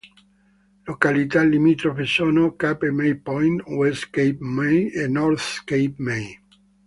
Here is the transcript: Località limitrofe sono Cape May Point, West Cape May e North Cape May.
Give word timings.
Località 0.85 1.43
limitrofe 1.43 2.05
sono 2.05 2.55
Cape 2.55 2.89
May 2.89 3.13
Point, 3.17 3.61
West 3.67 4.09
Cape 4.09 4.37
May 4.39 4.89
e 4.89 5.07
North 5.07 5.61
Cape 5.63 5.93
May. 5.97 6.39